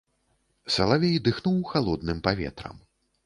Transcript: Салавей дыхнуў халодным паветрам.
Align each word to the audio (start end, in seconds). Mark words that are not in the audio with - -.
Салавей 0.75 1.13
дыхнуў 1.27 1.59
халодным 1.73 2.25
паветрам. 2.29 2.83